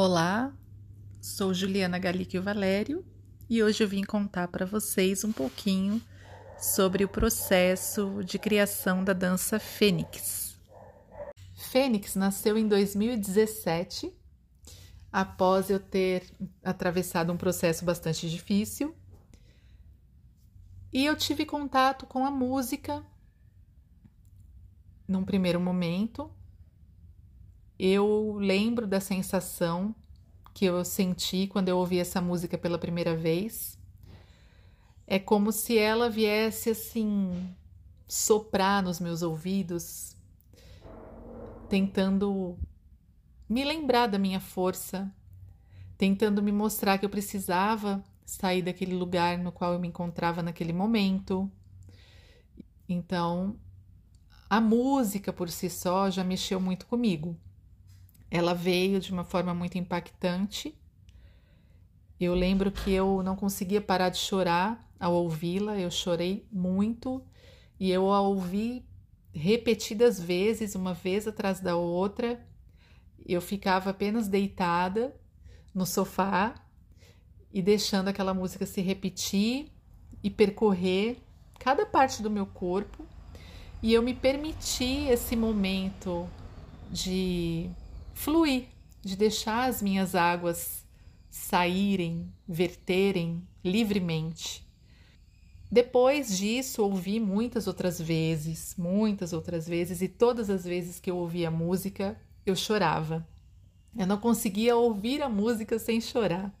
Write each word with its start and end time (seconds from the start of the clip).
Olá, 0.00 0.56
sou 1.20 1.52
Juliana 1.52 1.98
Galicchio 1.98 2.40
Valério 2.40 3.04
e 3.50 3.60
hoje 3.60 3.82
eu 3.82 3.88
vim 3.88 4.04
contar 4.04 4.46
para 4.46 4.64
vocês 4.64 5.24
um 5.24 5.32
pouquinho 5.32 6.00
sobre 6.56 7.02
o 7.02 7.08
processo 7.08 8.22
de 8.22 8.38
criação 8.38 9.02
da 9.02 9.12
dança 9.12 9.58
Fênix. 9.58 10.56
Fênix 11.52 12.14
nasceu 12.14 12.56
em 12.56 12.68
2017, 12.68 14.14
após 15.10 15.68
eu 15.68 15.80
ter 15.80 16.30
atravessado 16.62 17.32
um 17.32 17.36
processo 17.36 17.84
bastante 17.84 18.30
difícil. 18.30 18.94
E 20.92 21.04
eu 21.04 21.16
tive 21.16 21.44
contato 21.44 22.06
com 22.06 22.24
a 22.24 22.30
música 22.30 23.04
num 25.08 25.24
primeiro 25.24 25.58
momento, 25.58 26.30
eu 27.78 28.36
lembro 28.40 28.86
da 28.86 29.00
sensação 29.00 29.94
que 30.52 30.64
eu 30.64 30.84
senti 30.84 31.46
quando 31.46 31.68
eu 31.68 31.78
ouvi 31.78 31.98
essa 32.00 32.20
música 32.20 32.58
pela 32.58 32.78
primeira 32.78 33.16
vez. 33.16 33.78
É 35.06 35.18
como 35.18 35.52
se 35.52 35.78
ela 35.78 36.10
viesse 36.10 36.70
assim 36.70 37.54
soprar 38.08 38.82
nos 38.82 38.98
meus 38.98 39.22
ouvidos, 39.22 40.16
tentando 41.68 42.58
me 43.48 43.64
lembrar 43.64 44.08
da 44.08 44.18
minha 44.18 44.40
força, 44.40 45.10
tentando 45.96 46.42
me 46.42 46.50
mostrar 46.50 46.98
que 46.98 47.06
eu 47.06 47.10
precisava 47.10 48.02
sair 48.26 48.60
daquele 48.60 48.94
lugar 48.94 49.38
no 49.38 49.52
qual 49.52 49.72
eu 49.72 49.78
me 49.78 49.88
encontrava 49.88 50.42
naquele 50.42 50.72
momento. 50.72 51.50
Então, 52.88 53.56
a 54.50 54.60
música 54.60 55.32
por 55.32 55.48
si 55.48 55.70
só 55.70 56.10
já 56.10 56.24
mexeu 56.24 56.60
muito 56.60 56.86
comigo. 56.86 57.38
Ela 58.30 58.54
veio 58.54 59.00
de 59.00 59.12
uma 59.12 59.24
forma 59.24 59.54
muito 59.54 59.78
impactante. 59.78 60.76
Eu 62.20 62.34
lembro 62.34 62.70
que 62.70 62.92
eu 62.92 63.22
não 63.22 63.36
conseguia 63.36 63.80
parar 63.80 64.08
de 64.08 64.18
chorar 64.18 64.86
ao 64.98 65.14
ouvi-la, 65.14 65.78
eu 65.78 65.90
chorei 65.90 66.46
muito 66.50 67.22
e 67.78 67.90
eu 67.90 68.12
a 68.12 68.20
ouvi 68.20 68.84
repetidas 69.32 70.20
vezes, 70.20 70.74
uma 70.74 70.92
vez 70.92 71.28
atrás 71.28 71.60
da 71.60 71.76
outra. 71.76 72.44
Eu 73.24 73.40
ficava 73.40 73.90
apenas 73.90 74.26
deitada 74.26 75.14
no 75.74 75.86
sofá 75.86 76.54
e 77.52 77.62
deixando 77.62 78.08
aquela 78.08 78.34
música 78.34 78.66
se 78.66 78.80
repetir 78.80 79.70
e 80.22 80.28
percorrer 80.28 81.18
cada 81.58 81.86
parte 81.86 82.22
do 82.22 82.30
meu 82.30 82.46
corpo. 82.46 83.06
E 83.82 83.92
eu 83.92 84.02
me 84.02 84.12
permiti 84.12 85.06
esse 85.08 85.36
momento 85.36 86.28
de 86.90 87.70
fluir, 88.18 88.64
de 89.00 89.16
deixar 89.16 89.68
as 89.68 89.80
minhas 89.80 90.16
águas 90.16 90.84
saírem, 91.30 92.32
verterem 92.48 93.46
livremente. 93.64 94.66
Depois 95.70 96.36
disso, 96.36 96.82
ouvi 96.82 97.20
muitas 97.20 97.68
outras 97.68 98.00
vezes, 98.00 98.74
muitas 98.76 99.32
outras 99.32 99.68
vezes, 99.68 100.02
e 100.02 100.08
todas 100.08 100.50
as 100.50 100.64
vezes 100.64 100.98
que 100.98 101.08
eu 101.08 101.16
ouvia 101.16 101.48
música, 101.48 102.20
eu 102.44 102.56
chorava. 102.56 103.26
Eu 103.96 104.06
não 104.06 104.18
conseguia 104.18 104.74
ouvir 104.74 105.22
a 105.22 105.28
música 105.28 105.78
sem 105.78 106.00
chorar. 106.00 106.52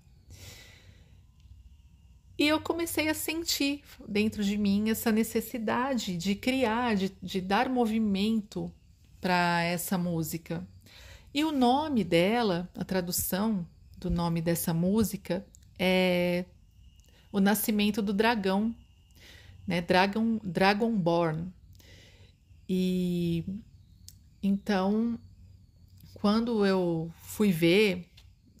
E 2.38 2.46
eu 2.46 2.60
comecei 2.60 3.08
a 3.08 3.14
sentir 3.14 3.82
dentro 4.06 4.44
de 4.44 4.56
mim 4.56 4.90
essa 4.90 5.10
necessidade 5.10 6.16
de 6.16 6.36
criar, 6.36 6.94
de, 6.94 7.12
de 7.20 7.40
dar 7.40 7.68
movimento 7.68 8.72
para 9.20 9.64
essa 9.64 9.98
música. 9.98 10.64
E 11.32 11.44
o 11.44 11.52
nome 11.52 12.04
dela, 12.04 12.68
a 12.74 12.84
tradução 12.84 13.66
do 13.98 14.10
nome 14.10 14.40
dessa 14.40 14.72
música 14.72 15.44
é 15.78 16.44
O 17.30 17.38
Nascimento 17.38 18.00
do 18.00 18.12
Dragão, 18.12 18.74
né? 19.66 19.80
Dragon, 19.82 20.38
Dragonborn. 20.42 21.52
E 22.68 23.44
então, 24.42 25.18
quando 26.14 26.64
eu 26.64 27.10
fui 27.18 27.52
ver 27.52 28.08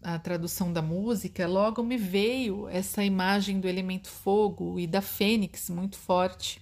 a 0.02 0.18
tradução 0.18 0.72
da 0.72 0.82
música, 0.82 1.46
logo 1.46 1.82
me 1.82 1.96
veio 1.96 2.68
essa 2.68 3.02
imagem 3.04 3.60
do 3.60 3.68
elemento 3.68 4.08
fogo 4.08 4.78
e 4.78 4.86
da 4.86 5.00
fênix 5.00 5.70
muito 5.70 5.96
forte. 5.96 6.60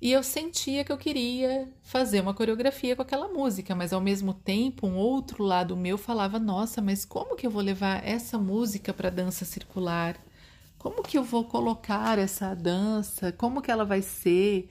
E 0.00 0.12
eu 0.12 0.22
sentia 0.22 0.82
que 0.82 0.90
eu 0.90 0.96
queria 0.96 1.68
fazer 1.82 2.20
uma 2.20 2.32
coreografia 2.32 2.96
com 2.96 3.02
aquela 3.02 3.28
música, 3.28 3.74
mas 3.74 3.92
ao 3.92 4.00
mesmo 4.00 4.32
tempo, 4.32 4.86
um 4.86 4.96
outro 4.96 5.44
lado 5.44 5.76
meu 5.76 5.98
falava: 5.98 6.38
"Nossa, 6.38 6.80
mas 6.80 7.04
como 7.04 7.36
que 7.36 7.46
eu 7.46 7.50
vou 7.50 7.62
levar 7.62 8.02
essa 8.06 8.38
música 8.38 8.94
para 8.94 9.10
dança 9.10 9.44
circular? 9.44 10.16
Como 10.78 11.02
que 11.02 11.18
eu 11.18 11.22
vou 11.24 11.44
colocar 11.44 12.18
essa 12.18 12.54
dança? 12.54 13.30
Como 13.32 13.60
que 13.60 13.70
ela 13.70 13.84
vai 13.84 14.00
ser? 14.02 14.70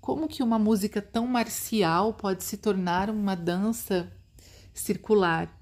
Como 0.00 0.28
que 0.28 0.42
uma 0.42 0.58
música 0.58 1.02
tão 1.02 1.26
marcial 1.26 2.14
pode 2.14 2.42
se 2.44 2.56
tornar 2.56 3.10
uma 3.10 3.34
dança 3.36 4.10
circular?" 4.74 5.61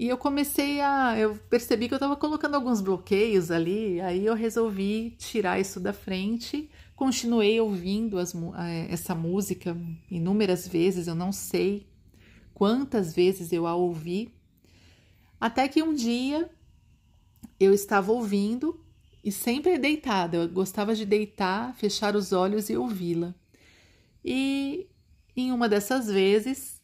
E 0.00 0.08
eu 0.08 0.16
comecei 0.16 0.80
a. 0.80 1.18
Eu 1.18 1.36
percebi 1.50 1.86
que 1.86 1.92
eu 1.92 1.96
estava 1.96 2.16
colocando 2.16 2.54
alguns 2.54 2.80
bloqueios 2.80 3.50
ali, 3.50 4.00
aí 4.00 4.24
eu 4.24 4.34
resolvi 4.34 5.10
tirar 5.18 5.60
isso 5.60 5.78
da 5.78 5.92
frente. 5.92 6.70
Continuei 6.96 7.60
ouvindo 7.60 8.18
as, 8.18 8.34
essa 8.88 9.14
música 9.14 9.76
inúmeras 10.10 10.66
vezes, 10.66 11.06
eu 11.06 11.14
não 11.14 11.32
sei 11.32 11.86
quantas 12.54 13.14
vezes 13.14 13.52
eu 13.52 13.66
a 13.66 13.74
ouvi, 13.74 14.32
até 15.38 15.68
que 15.68 15.82
um 15.82 15.92
dia 15.92 16.50
eu 17.58 17.74
estava 17.74 18.10
ouvindo 18.10 18.82
e 19.22 19.30
sempre 19.30 19.76
deitada, 19.76 20.38
eu 20.38 20.48
gostava 20.48 20.94
de 20.94 21.04
deitar, 21.04 21.74
fechar 21.74 22.16
os 22.16 22.32
olhos 22.32 22.70
e 22.70 22.76
ouvi-la. 22.76 23.34
E 24.24 24.88
em 25.36 25.52
uma 25.52 25.68
dessas 25.68 26.06
vezes 26.06 26.80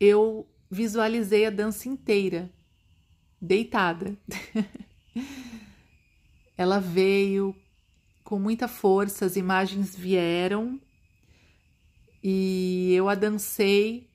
eu 0.00 0.48
visualizei 0.74 1.46
a 1.46 1.50
dança 1.50 1.88
inteira, 1.88 2.52
deitada. 3.40 4.18
Ela 6.58 6.80
veio 6.80 7.54
com 8.24 8.38
muita 8.38 8.66
força, 8.66 9.24
as 9.24 9.36
imagens 9.36 9.94
vieram 9.94 10.80
e 12.22 12.92
eu 12.92 13.08
a 13.08 13.14
dancei 13.14 14.10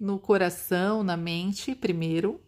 no 0.00 0.18
coração, 0.18 1.02
na 1.02 1.16
mente 1.16 1.74
primeiro, 1.74 2.40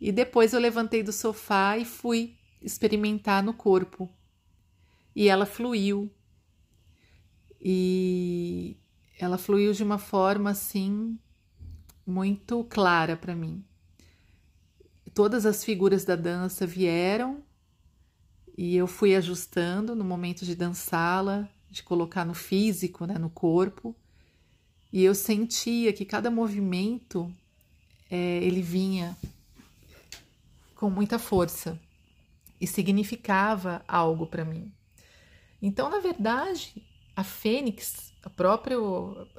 e 0.00 0.12
depois 0.12 0.52
eu 0.52 0.60
levantei 0.60 1.02
do 1.02 1.12
sofá 1.12 1.76
e 1.76 1.84
fui 1.84 2.36
experimentar 2.60 3.42
no 3.42 3.54
corpo. 3.54 4.08
E 5.14 5.28
ela 5.28 5.46
fluiu. 5.46 6.10
E 7.60 8.76
ela 9.18 9.38
fluiu 9.38 9.72
de 9.72 9.82
uma 9.82 9.98
forma 9.98 10.50
assim 10.50 11.18
muito 12.12 12.62
clara 12.64 13.16
para 13.16 13.34
mim. 13.34 13.64
Todas 15.14 15.46
as 15.46 15.64
figuras 15.64 16.04
da 16.04 16.14
dança 16.14 16.66
vieram 16.66 17.42
e 18.56 18.76
eu 18.76 18.86
fui 18.86 19.16
ajustando 19.16 19.96
no 19.96 20.04
momento 20.04 20.44
de 20.44 20.54
dançá-la, 20.54 21.48
de 21.70 21.82
colocar 21.82 22.24
no 22.24 22.34
físico, 22.34 23.06
né, 23.06 23.18
no 23.18 23.30
corpo. 23.30 23.96
E 24.92 25.02
eu 25.02 25.14
sentia 25.14 25.92
que 25.92 26.04
cada 26.04 26.30
movimento 26.30 27.32
é, 28.10 28.36
ele 28.44 28.60
vinha 28.60 29.16
com 30.76 30.90
muita 30.90 31.18
força 31.18 31.80
e 32.60 32.66
significava 32.66 33.82
algo 33.88 34.26
para 34.26 34.44
mim. 34.44 34.70
Então, 35.62 35.88
na 35.88 35.98
verdade, 35.98 36.74
a 37.16 37.24
fênix 37.24 38.11
a 38.22 38.30
própria 38.30 38.76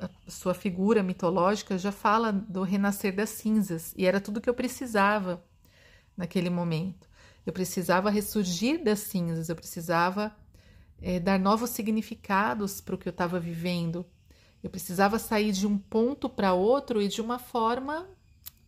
a 0.01 0.09
sua 0.29 0.53
figura 0.53 1.01
mitológica 1.01 1.77
já 1.77 1.91
fala 1.91 2.31
do 2.31 2.63
renascer 2.63 3.15
das 3.15 3.29
cinzas 3.29 3.93
e 3.97 4.05
era 4.05 4.19
tudo 4.19 4.41
que 4.41 4.49
eu 4.49 4.53
precisava 4.53 5.43
naquele 6.17 6.49
momento. 6.49 7.07
Eu 7.45 7.53
precisava 7.53 8.09
ressurgir 8.09 8.83
das 8.83 8.99
cinzas, 8.99 9.49
eu 9.49 9.55
precisava 9.55 10.35
é, 11.01 11.19
dar 11.19 11.39
novos 11.39 11.69
significados 11.71 12.81
para 12.81 12.95
o 12.95 12.97
que 12.97 13.07
eu 13.07 13.11
estava 13.11 13.39
vivendo. 13.39 14.05
Eu 14.61 14.69
precisava 14.69 15.19
sair 15.19 15.51
de 15.51 15.67
um 15.67 15.77
ponto 15.77 16.29
para 16.29 16.53
outro 16.53 17.01
e 17.01 17.07
de 17.07 17.21
uma 17.21 17.37
forma 17.37 18.07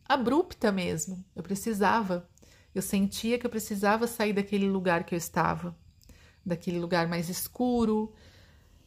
abrupta 0.08 0.72
mesmo. 0.72 1.24
Eu 1.36 1.42
precisava. 1.42 2.30
Eu 2.74 2.82
sentia 2.82 3.40
que 3.40 3.46
eu 3.46 3.50
precisava 3.50 4.06
sair 4.08 4.34
daquele 4.34 4.68
lugar 4.68 5.06
que 5.06 5.16
eu 5.16 5.18
estava, 5.18 5.74
daquele 6.46 6.80
lugar 6.80 7.08
mais 7.08 7.30
escuro, 7.30 8.14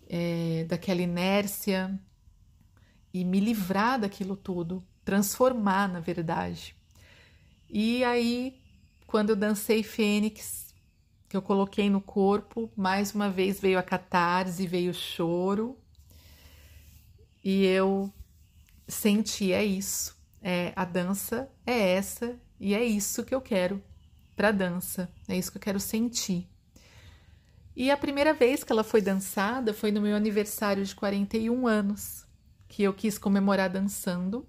é, 0.09 0.65
daquela 0.69 1.03
inércia 1.03 1.99
e 3.13 3.25
me 3.25 3.41
livrar 3.41 4.01
daquilo 4.01 4.37
tudo, 4.37 4.83
transformar 5.05 5.89
na 5.89 6.01
verdade. 6.01 6.75
E 7.69 8.03
aí, 8.03 8.59
quando 9.07 9.31
eu 9.31 9.37
dancei 9.37 9.83
Fênix, 9.83 10.75
que 11.29 11.37
eu 11.37 11.43
coloquei 11.43 11.91
no 11.91 12.01
corpo, 12.01 12.71
mais 12.75 13.15
uma 13.15 13.29
vez 13.31 13.61
veio 13.61 13.79
a 13.79 13.83
catarse, 13.83 14.67
veio 14.67 14.91
o 14.91 14.95
choro, 14.95 15.79
e 17.45 17.67
eu 17.67 18.13
senti: 18.87 19.53
é 19.53 19.65
isso, 19.65 20.17
é 20.43 20.73
a 20.75 20.85
dança 20.85 21.51
é 21.67 21.93
essa 21.95 22.39
e 22.59 22.75
é 22.75 22.83
isso 22.85 23.25
que 23.25 23.35
eu 23.35 23.41
quero 23.41 23.83
para 24.35 24.51
dança, 24.51 25.11
é 25.29 25.37
isso 25.37 25.51
que 25.51 25.59
eu 25.59 25.63
quero 25.63 25.81
sentir. 25.81 26.49
E 27.81 27.93
a 27.93 27.97
primeira 27.97 28.35
vez 28.35 28.65
que 28.65 28.73
ela 28.73 28.83
foi 28.83 29.01
dançada 29.01 29.73
foi 29.73 29.93
no 29.93 30.01
meu 30.01 30.17
aniversário 30.17 30.85
de 30.85 30.93
41 30.97 31.65
anos, 31.65 32.27
que 32.67 32.83
eu 32.83 32.93
quis 32.93 33.17
comemorar 33.17 33.71
dançando. 33.71 34.45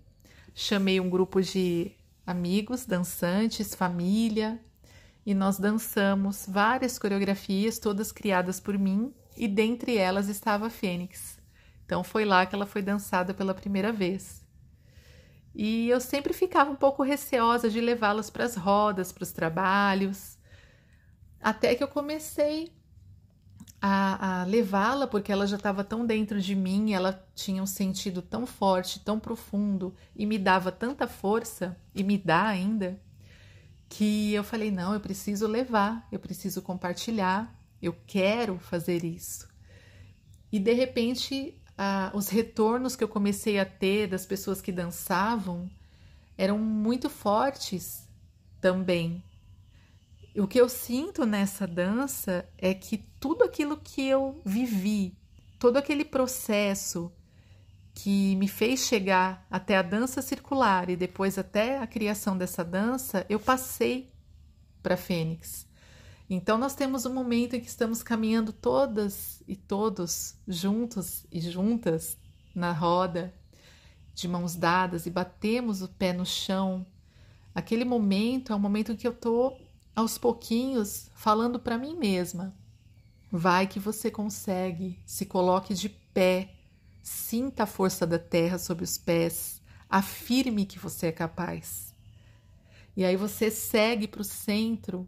Chamei 0.56 1.00
um 1.00 1.12
grupo 1.12 1.40
de 1.40 1.92
amigos, 2.26 2.88
dançantes, 2.88 3.76
família, 3.76 4.60
e 5.24 5.36
nós 5.36 5.60
dançamos 5.60 6.48
várias 6.50 6.98
coreografias, 6.98 7.78
todas 7.78 8.12
criadas 8.12 8.60
por 8.60 8.76
mim, 8.80 9.14
e 9.38 9.48
dentre 9.48 9.96
elas 9.96 10.28
estava 10.28 10.66
a 10.66 10.72
Fênix. 10.72 11.40
Então 11.86 12.04
foi 12.04 12.26
lá 12.26 12.48
que 12.48 12.56
ela 12.56 12.66
foi 12.66 12.82
dançada 12.82 13.32
pela 13.32 13.54
primeira 13.54 13.92
vez. 13.92 14.44
E 15.54 15.88
eu 15.88 16.02
sempre 16.02 16.34
ficava 16.34 16.72
um 16.72 16.76
pouco 16.76 17.04
receosa 17.04 17.70
de 17.70 17.80
levá-las 17.80 18.32
para 18.32 18.46
as 18.46 18.56
rodas, 18.56 19.12
para 19.12 19.22
os 19.22 19.32
trabalhos, 19.32 20.36
até 21.40 21.76
que 21.76 21.84
eu 21.84 21.88
comecei 21.88 22.79
a, 23.82 24.42
a 24.42 24.44
levá-la, 24.46 25.08
porque 25.08 25.32
ela 25.32 25.48
já 25.48 25.56
estava 25.56 25.84
tão 25.84 26.06
dentro 26.06 26.42
de 26.42 26.56
mim, 26.56 26.94
ela 26.94 27.26
tinha 27.34 27.64
um 27.64 27.68
sentido 27.68 28.22
tão 28.22 28.46
forte, 28.46 29.00
tão 29.00 29.20
profundo 29.20 29.96
e 30.16 30.26
me 30.26 30.38
dava 30.38 30.72
tanta 30.72 31.08
força, 31.08 31.78
e 31.96 32.04
me 32.04 32.18
dá 32.18 32.48
ainda, 32.48 33.00
que 33.88 34.34
eu 34.34 34.44
falei: 34.44 34.70
não, 34.72 34.94
eu 34.94 35.00
preciso 35.00 35.48
levar, 35.48 36.08
eu 36.12 36.20
preciso 36.20 36.62
compartilhar, 36.62 37.54
eu 37.82 37.96
quero 38.06 38.60
fazer 38.60 39.04
isso. 39.04 39.48
E 40.52 40.60
de 40.60 40.74
repente, 40.74 41.60
os 42.14 42.28
retornos 42.30 42.96
que 42.96 43.04
eu 43.04 43.08
comecei 43.08 43.60
a 43.60 43.66
ter 43.66 44.08
das 44.08 44.26
pessoas 44.26 44.62
que 44.62 44.72
dançavam 44.72 45.70
eram 46.38 46.58
muito 46.58 47.10
fortes 47.10 48.08
também. 48.60 49.24
O 50.38 50.48
que 50.48 50.60
eu 50.60 50.70
sinto 50.70 51.26
nessa 51.26 51.66
dança 51.66 52.48
é 52.58 52.74
que 52.74 52.98
tudo 53.20 53.44
aquilo 53.44 53.78
que 53.78 54.08
eu 54.08 54.40
vivi, 54.46 55.18
todo 55.58 55.78
aquele 55.78 56.06
processo 56.06 57.12
que 57.94 58.36
me 58.36 58.48
fez 58.48 58.82
chegar 58.82 59.46
até 59.50 59.76
a 59.76 59.82
dança 59.82 60.22
circular 60.22 60.90
e 60.90 60.96
depois 60.96 61.38
até 61.38 61.80
a 61.80 61.88
criação 61.88 62.38
dessa 62.38 62.64
dança, 62.64 63.26
eu 63.28 63.40
passei 63.40 64.14
para 64.82 64.96
Fênix. 64.96 65.68
Então 66.30 66.58
nós 66.58 66.76
temos 66.76 67.06
um 67.06 67.14
momento 67.14 67.56
em 67.56 67.60
que 67.60 67.68
estamos 67.68 68.04
caminhando 68.04 68.54
todas 68.54 69.44
e 69.48 69.56
todos 69.56 70.36
juntos 70.48 71.26
e 71.32 71.42
juntas 71.42 72.18
na 72.54 72.72
roda, 72.72 73.34
de 74.14 74.28
mãos 74.28 74.56
dadas 74.56 75.08
e 75.08 75.10
batemos 75.10 75.82
o 75.82 75.88
pé 75.88 76.14
no 76.14 76.26
chão. 76.26 76.86
Aquele 77.54 77.84
momento 77.84 78.54
é 78.54 78.56
o 78.56 78.60
momento 78.60 78.92
em 78.92 78.96
que 78.96 79.08
eu 79.08 79.12
estou 79.12 79.60
aos 80.00 80.18
pouquinhos 80.18 81.10
falando 81.14 81.60
para 81.60 81.78
mim 81.78 81.96
mesma. 81.96 82.56
Vai 83.32 83.68
que 83.68 83.80
você 83.80 84.10
consegue, 84.10 85.00
se 85.06 85.26
coloque 85.26 85.74
de 85.74 85.90
pé, 85.90 86.56
sinta 87.04 87.64
a 87.64 87.68
força 87.68 88.08
da 88.08 88.18
terra 88.18 88.58
sob 88.58 88.84
os 88.84 88.98
pés, 88.98 89.62
afirme 89.90 90.66
que 90.66 90.80
você 90.80 91.08
é 91.08 91.12
capaz. 91.12 91.94
E 92.96 93.06
aí 93.06 93.16
você 93.16 93.52
segue 93.52 94.08
para 94.08 94.22
o 94.22 94.26
centro, 94.26 95.08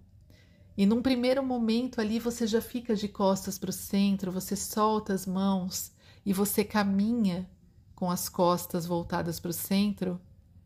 e 0.78 0.86
num 0.86 1.02
primeiro 1.02 1.44
momento 1.44 2.00
ali 2.00 2.20
você 2.20 2.46
já 2.46 2.62
fica 2.62 2.96
de 2.96 3.08
costas 3.08 3.58
para 3.58 3.70
o 3.70 3.74
centro, 3.74 4.32
você 4.32 4.56
solta 4.56 5.14
as 5.14 5.26
mãos 5.26 5.92
e 6.26 6.34
você 6.34 6.64
caminha 6.64 7.50
com 7.96 8.10
as 8.10 8.30
costas 8.30 8.86
voltadas 8.86 9.40
para 9.40 9.52
o 9.52 9.54
centro, 9.54 10.20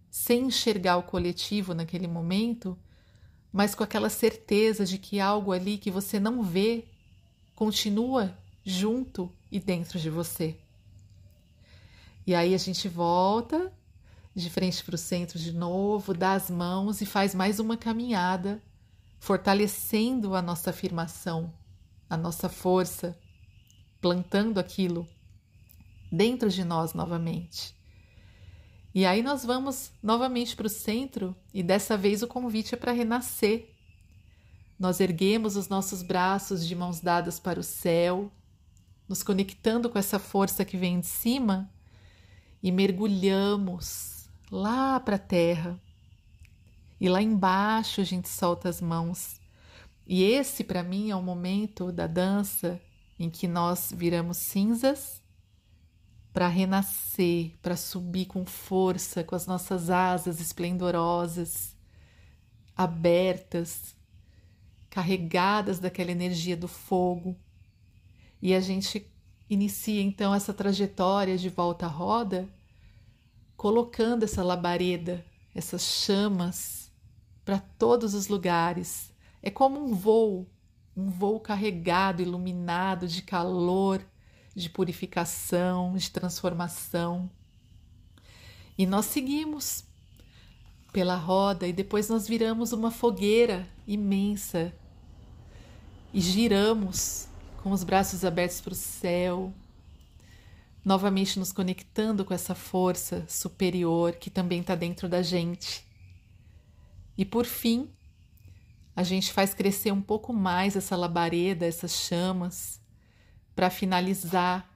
sem 0.09 0.47
enxergar 0.47 0.97
o 0.97 1.03
coletivo 1.03 1.73
naquele 1.73 2.07
momento, 2.07 2.77
mas 3.55 3.73
com 3.73 3.85
aquela 3.85 4.09
certeza 4.09 4.85
de 4.85 4.97
que 4.97 5.17
algo 5.17 5.53
ali 5.53 5.77
que 5.77 5.89
você 5.89 6.19
não 6.19 6.43
vê 6.43 6.83
continua 7.55 8.37
junto 8.65 9.31
e 9.49 9.61
dentro 9.61 9.97
de 9.97 10.09
você. 10.09 10.57
E 12.27 12.35
aí 12.35 12.53
a 12.53 12.57
gente 12.57 12.89
volta 12.89 13.71
de 14.35 14.49
frente 14.49 14.83
para 14.83 14.95
o 14.95 14.97
centro 14.97 15.39
de 15.39 15.53
novo, 15.53 16.13
dá 16.13 16.33
as 16.33 16.49
mãos 16.49 16.99
e 16.99 17.05
faz 17.05 17.33
mais 17.33 17.57
uma 17.57 17.77
caminhada, 17.77 18.61
fortalecendo 19.21 20.35
a 20.35 20.41
nossa 20.41 20.71
afirmação, 20.71 21.53
a 22.09 22.17
nossa 22.17 22.49
força, 22.49 23.17
plantando 24.01 24.59
aquilo 24.59 25.07
dentro 26.11 26.49
de 26.49 26.65
nós 26.65 26.93
novamente. 26.93 27.73
E 28.95 29.05
aí 29.05 29.21
nós 29.21 29.43
vamos 29.43 29.91
novamente 30.01 30.55
para 30.55 30.67
o 30.67 30.69
centro 30.69 31.35
e 31.53 31.61
dessa 31.61 31.97
vez 31.97 32.23
o 32.23 32.27
convite 32.29 32.75
é 32.75 32.77
para 32.77 32.93
renascer. 32.93 33.75
Nós 34.79 35.01
erguemos 35.01 35.57
os 35.57 35.67
nossos 35.67 36.01
braços 36.01 36.65
de 36.65 36.73
mãos 36.73 37.01
dadas 37.01 37.37
para 37.37 37.59
o 37.59 37.63
céu, 37.63 38.31
nos 39.05 39.21
conectando 39.21 39.89
com 39.89 39.99
essa 39.99 40.17
força 40.17 40.63
que 40.63 40.77
vem 40.77 41.01
de 41.01 41.07
cima 41.07 41.69
e 42.63 42.71
mergulhamos 42.71 44.29
lá 44.49 44.97
para 44.97 45.17
a 45.17 45.19
terra. 45.19 45.77
E 46.97 47.09
lá 47.09 47.21
embaixo 47.21 47.99
a 47.99 48.05
gente 48.05 48.29
solta 48.29 48.69
as 48.69 48.79
mãos. 48.79 49.41
E 50.07 50.23
esse 50.23 50.63
para 50.63 50.81
mim 50.81 51.09
é 51.09 51.15
o 51.17 51.21
momento 51.21 51.91
da 51.91 52.07
dança 52.07 52.79
em 53.19 53.29
que 53.29 53.45
nós 53.45 53.91
viramos 53.93 54.37
cinzas 54.37 55.21
para 56.35 56.49
renascer, 56.49 57.53
para 57.61 57.77
subir 57.77 58.25
com 58.25 58.45
força, 58.45 59.23
com 59.23 59.37
as 59.37 59.47
nossas 59.47 59.89
asas 59.89 60.41
esplendorosas, 60.41 61.73
abertas, 62.75 63.95
carregadas 64.89 65.79
daquela 65.79 66.11
energia 66.11 66.57
do 66.57 66.67
fogo. 66.67 67.37
E 68.41 68.53
a 68.53 68.59
gente 68.59 69.09
inicia 69.49 70.01
então 70.01 70.35
essa 70.35 70.53
trajetória 70.53 71.37
de 71.37 71.47
volta 71.47 71.85
à 71.85 71.89
roda, 71.89 72.49
colocando 73.55 74.23
essa 74.23 74.43
labareda, 74.43 75.25
essas 75.55 75.83
chamas 75.83 76.91
para 77.45 77.59
todos 77.59 78.13
os 78.13 78.27
lugares. 78.27 79.09
É 79.41 79.49
como 79.49 79.81
um 79.81 79.93
voo, 79.93 80.45
um 80.97 81.09
voo 81.09 81.39
carregado, 81.39 82.21
iluminado 82.21 83.07
de 83.07 83.21
calor 83.21 84.05
de 84.55 84.69
purificação, 84.69 85.95
de 85.95 86.09
transformação. 86.09 87.29
E 88.77 88.85
nós 88.85 89.05
seguimos 89.05 89.83
pela 90.93 91.17
roda 91.17 91.67
e 91.67 91.73
depois 91.73 92.07
nós 92.07 92.25
viramos 92.25 92.71
uma 92.71 92.89
fogueira 92.89 93.67
imensa 93.85 94.73
e 96.13 96.21
giramos 96.21 97.27
com 97.61 97.71
os 97.71 97.83
braços 97.83 98.23
abertos 98.23 98.61
para 98.61 98.71
o 98.71 98.75
céu, 98.75 99.53
novamente 100.85 101.37
nos 101.37 101.51
conectando 101.51 102.23
com 102.23 102.33
essa 102.33 102.55
força 102.55 103.25
superior 103.27 104.13
que 104.13 104.29
também 104.29 104.61
está 104.61 104.75
dentro 104.75 105.09
da 105.09 105.21
gente. 105.21 105.85
E 107.17 107.25
por 107.25 107.45
fim, 107.45 107.89
a 108.95 109.03
gente 109.03 109.33
faz 109.33 109.53
crescer 109.53 109.91
um 109.91 110.01
pouco 110.01 110.31
mais 110.31 110.77
essa 110.77 110.95
labareda, 110.95 111.65
essas 111.65 111.91
chamas, 111.91 112.79
para 113.55 113.69
finalizar 113.69 114.69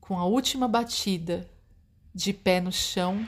com 0.00 0.18
a 0.18 0.24
última 0.24 0.66
batida 0.66 1.48
de 2.14 2.32
pé 2.32 2.60
no 2.60 2.72
chão 2.72 3.26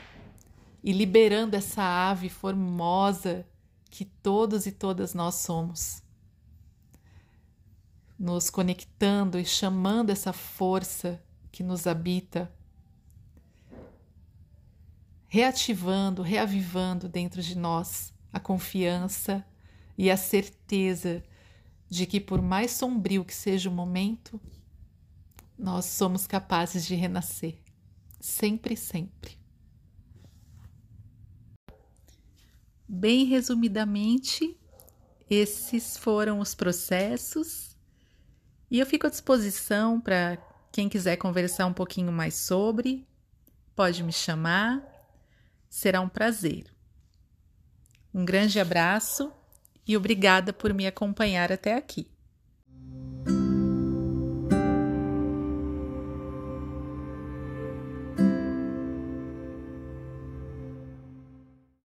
e 0.83 0.91
liberando 0.91 1.55
essa 1.55 1.81
ave 1.81 2.29
formosa 2.29 3.47
que 3.89 4.05
todos 4.05 4.67
e 4.67 4.71
todas 4.71 5.13
nós 5.13 5.35
somos. 5.35 6.03
Nos 8.19 8.49
conectando 8.49 9.39
e 9.39 9.45
chamando 9.45 10.09
essa 10.09 10.31
força 10.31 11.23
que 11.51 11.63
nos 11.63 11.87
habita, 11.87 12.51
reativando, 15.27 16.21
reavivando 16.21 17.07
dentro 17.09 17.41
de 17.41 17.57
nós 17.57 18.13
a 18.31 18.39
confiança 18.39 19.45
e 19.97 20.11
a 20.11 20.17
certeza 20.17 21.23
de 21.89 22.05
que, 22.05 22.19
por 22.19 22.41
mais 22.41 22.71
sombrio 22.71 23.23
que 23.23 23.33
seja 23.33 23.69
o 23.69 23.73
momento, 23.73 24.39
nós 25.57 25.85
somos 25.85 26.27
capazes 26.27 26.85
de 26.85 26.95
renascer. 26.95 27.57
Sempre, 28.19 28.75
sempre. 28.75 29.37
Bem 32.87 33.25
resumidamente, 33.25 34.57
esses 35.29 35.97
foram 35.97 36.39
os 36.39 36.53
processos 36.53 37.75
e 38.69 38.79
eu 38.79 38.85
fico 38.85 39.07
à 39.07 39.09
disposição 39.09 39.99
para 39.99 40.37
quem 40.71 40.89
quiser 40.89 41.17
conversar 41.17 41.65
um 41.65 41.73
pouquinho 41.73 42.11
mais 42.11 42.35
sobre, 42.35 43.07
pode 43.75 44.03
me 44.03 44.11
chamar, 44.11 44.83
será 45.69 46.01
um 46.01 46.09
prazer. 46.09 46.65
Um 48.13 48.23
grande 48.23 48.59
abraço 48.59 49.31
e 49.87 49.95
obrigada 49.95 50.53
por 50.53 50.73
me 50.73 50.87
acompanhar 50.87 51.51
até 51.51 51.75
aqui. 51.75 52.14